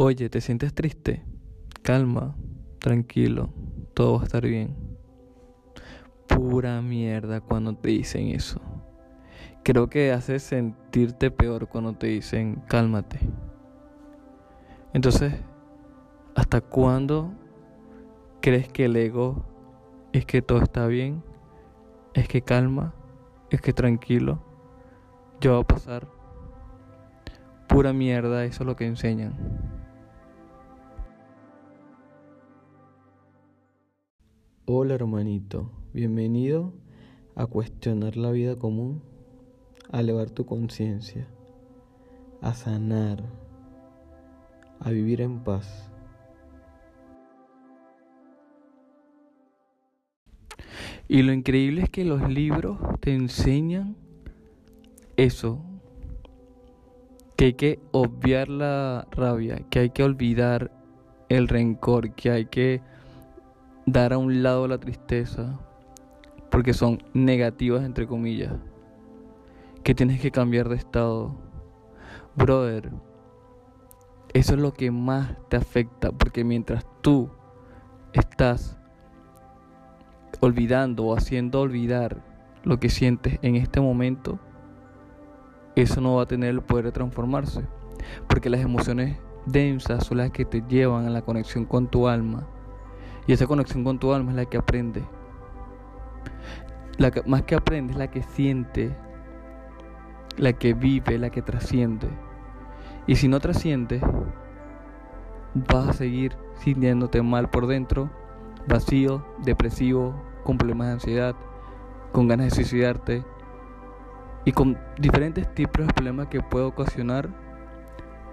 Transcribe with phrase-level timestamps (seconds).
[0.00, 1.24] Oye, ¿te sientes triste?
[1.82, 2.36] Calma,
[2.78, 3.52] tranquilo,
[3.94, 4.76] todo va a estar bien.
[6.28, 8.60] Pura mierda cuando te dicen eso.
[9.64, 13.18] Creo que hace sentirte peor cuando te dicen cálmate.
[14.92, 15.34] Entonces,
[16.36, 17.32] ¿hasta cuándo
[18.40, 19.46] crees que el ego
[20.12, 21.24] es que todo está bien?
[22.14, 22.94] ¿Es que calma?
[23.50, 24.44] ¿Es que tranquilo?
[25.40, 26.06] Ya va a pasar.
[27.66, 29.77] Pura mierda, eso es lo que enseñan.
[34.70, 36.74] Hola hermanito, bienvenido
[37.34, 39.00] a cuestionar la vida común,
[39.90, 41.26] a elevar tu conciencia,
[42.42, 43.24] a sanar,
[44.80, 45.90] a vivir en paz.
[51.08, 53.96] Y lo increíble es que los libros te enseñan
[55.16, 55.64] eso,
[57.36, 60.70] que hay que obviar la rabia, que hay que olvidar
[61.30, 62.82] el rencor, que hay que
[63.92, 65.58] dar a un lado la tristeza,
[66.50, 68.52] porque son negativas entre comillas,
[69.82, 71.34] que tienes que cambiar de estado.
[72.36, 72.90] Brother,
[74.34, 77.30] eso es lo que más te afecta, porque mientras tú
[78.12, 78.78] estás
[80.40, 82.22] olvidando o haciendo olvidar
[82.64, 84.38] lo que sientes en este momento,
[85.76, 87.62] eso no va a tener el poder de transformarse,
[88.28, 89.16] porque las emociones
[89.46, 92.46] densas son las que te llevan a la conexión con tu alma
[93.28, 95.04] y esa conexión con tu alma es la que aprende.
[96.96, 98.96] La que, más que aprende es la que siente,
[100.38, 102.08] la que vive, la que trasciende.
[103.06, 104.00] Y si no trasciende,
[105.54, 108.10] vas a seguir sintiéndote mal por dentro,
[108.66, 111.36] vacío, depresivo, con problemas de ansiedad,
[112.12, 113.24] con ganas de suicidarte
[114.46, 117.28] y con diferentes tipos de problemas que puede ocasionar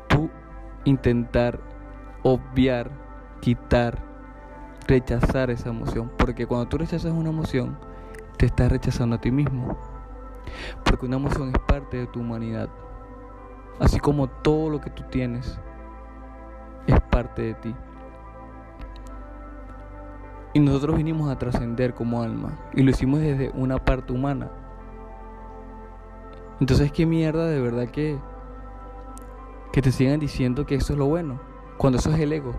[0.07, 0.29] tú
[0.85, 1.59] intentar
[2.23, 2.89] obviar,
[3.41, 4.14] quitar
[4.87, 6.11] rechazar esa emoción.
[6.17, 7.77] Porque cuando tú rechazas una emoción,
[8.37, 9.77] te estás rechazando a ti mismo.
[10.83, 12.69] Porque una emoción es parte de tu humanidad.
[13.79, 15.59] Así como todo lo que tú tienes
[16.87, 17.75] es parte de ti.
[20.53, 22.57] Y nosotros vinimos a trascender como alma.
[22.73, 24.49] Y lo hicimos desde una parte humana.
[26.61, 28.17] Entonces, ¿qué mierda de verdad que,
[29.73, 31.41] que te sigan diciendo que eso es lo bueno?
[31.77, 32.55] Cuando eso es el ego.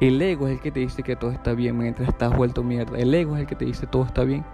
[0.00, 2.98] El ego es el que te dice que todo está bien mientras estás vuelto mierda.
[2.98, 4.44] El ego es el que te dice todo está bien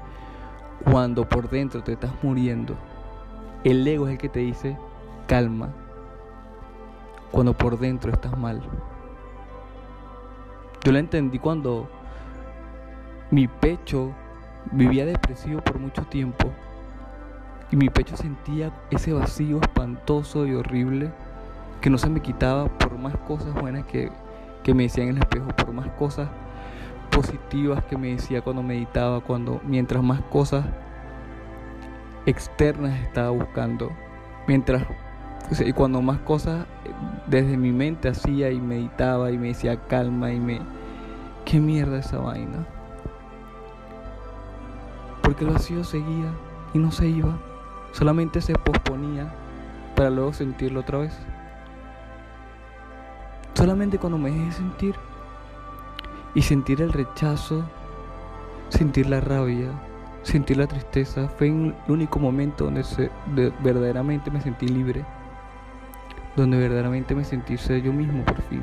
[0.85, 2.77] cuando por dentro te estás muriendo.
[3.65, 4.77] El ego es el que te dice
[5.27, 5.71] calma
[7.31, 8.63] cuando por dentro estás mal.
[10.83, 11.89] Yo la entendí cuando
[13.31, 14.13] mi pecho
[14.73, 16.51] vivía depresivo por mucho tiempo
[17.71, 21.11] y mi pecho sentía ese vacío espantoso y horrible
[21.81, 24.11] que no se me quitaba por más cosas buenas que
[24.63, 26.29] que me decía en el espejo, por más cosas
[27.11, 30.65] positivas que me decía cuando meditaba, cuando mientras más cosas
[32.27, 33.91] externas estaba buscando,
[34.47, 34.85] mientras
[35.65, 36.65] y cuando más cosas
[37.27, 40.61] desde mi mente hacía y meditaba y me decía calma y me
[41.45, 42.67] qué mierda esa vaina.
[45.23, 46.33] Porque el vacío seguía
[46.73, 47.37] y no se iba,
[47.93, 49.33] solamente se posponía
[49.97, 51.19] para luego sentirlo otra vez.
[53.61, 54.95] Solamente cuando me dejé sentir
[56.35, 57.63] y sentir el rechazo,
[58.71, 59.69] sentir la rabia,
[60.23, 62.83] sentir la tristeza, fue el único momento donde
[63.63, 65.05] verdaderamente me sentí libre,
[66.37, 68.63] donde verdaderamente me sentí ser yo mismo por fin.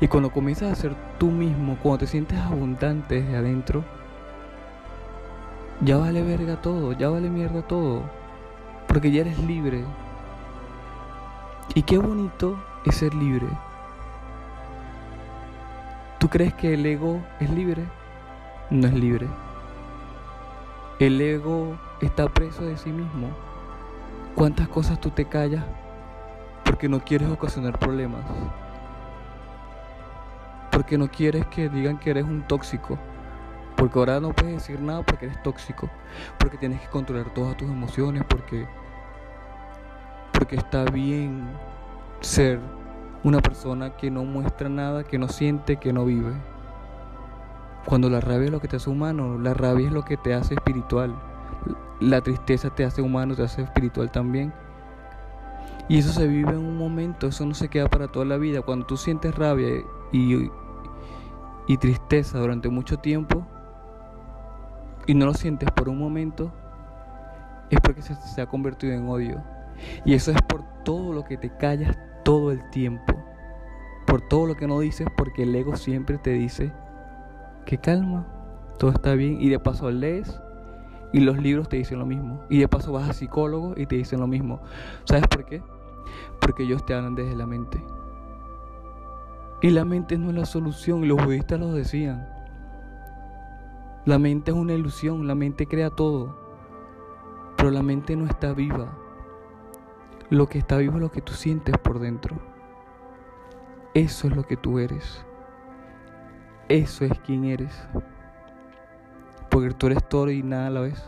[0.00, 3.84] Y cuando comienzas a ser tú mismo, cuando te sientes abundante desde adentro,
[5.82, 8.04] ya vale verga todo, ya vale mierda todo,
[8.88, 9.84] porque ya eres libre,
[11.74, 13.46] y qué bonito es ser libre.
[16.18, 17.84] ¿Tú crees que el ego es libre?
[18.70, 19.28] No es libre.
[20.98, 23.28] El ego está preso de sí mismo.
[24.34, 25.64] ¿Cuántas cosas tú te callas
[26.64, 28.22] porque no quieres ocasionar problemas?
[30.70, 32.98] Porque no quieres que digan que eres un tóxico.
[33.76, 35.88] Porque ahora no puedes decir nada porque eres tóxico.
[36.38, 38.24] Porque tienes que controlar todas tus emociones.
[38.28, 38.66] Porque
[40.50, 41.48] porque está bien
[42.22, 42.58] ser
[43.22, 46.32] una persona que no muestra nada, que no siente, que no vive.
[47.86, 50.34] Cuando la rabia es lo que te hace humano, la rabia es lo que te
[50.34, 51.14] hace espiritual.
[52.00, 54.52] La tristeza te hace humano, te hace espiritual también.
[55.88, 58.60] Y eso se vive en un momento, eso no se queda para toda la vida.
[58.60, 60.50] Cuando tú sientes rabia y,
[61.68, 63.46] y tristeza durante mucho tiempo
[65.06, 66.50] y no lo sientes por un momento,
[67.70, 69.59] es porque se, se ha convertido en odio.
[70.04, 73.14] Y eso es por todo lo que te callas todo el tiempo.
[74.06, 76.72] Por todo lo que no dices porque el ego siempre te dice
[77.66, 78.26] que calma,
[78.78, 79.40] todo está bien.
[79.40, 80.40] Y de paso lees
[81.12, 82.42] y los libros te dicen lo mismo.
[82.48, 84.60] Y de paso vas a psicólogo y te dicen lo mismo.
[85.04, 85.62] ¿Sabes por qué?
[86.40, 87.82] Porque ellos te hablan desde la mente.
[89.62, 92.26] Y la mente no es la solución, y los budistas lo decían.
[94.06, 96.34] La mente es una ilusión, la mente crea todo,
[97.58, 98.96] pero la mente no está viva.
[100.30, 102.36] Lo que está vivo es lo que tú sientes por dentro.
[103.94, 105.24] Eso es lo que tú eres.
[106.68, 107.72] Eso es quien eres.
[109.50, 111.02] Porque tú eres todo y nada a la vez.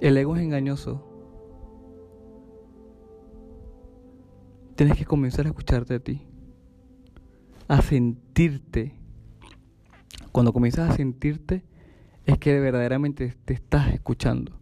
[0.00, 1.06] El ego es engañoso.
[4.74, 6.26] Tienes que comenzar a escucharte a ti.
[7.68, 8.96] A sentirte.
[10.32, 11.62] Cuando comienzas a sentirte,
[12.26, 14.60] es que verdaderamente te estás escuchando,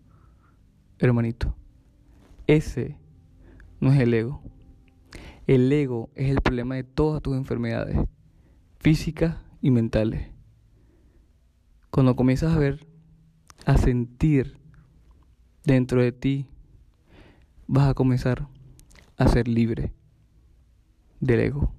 [0.98, 1.56] hermanito.
[2.46, 2.98] Ese
[3.80, 4.42] no es el ego.
[5.46, 7.98] El ego es el problema de todas tus enfermedades,
[8.78, 10.30] físicas y mentales.
[11.90, 12.86] Cuando comienzas a ver,
[13.64, 14.58] a sentir
[15.64, 16.46] dentro de ti,
[17.66, 18.46] vas a comenzar
[19.16, 19.94] a ser libre
[21.20, 21.72] del ego.